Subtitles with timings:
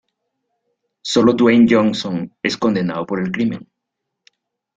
[1.03, 3.69] Sólo Dwayne Johnston es condenado por el crimen.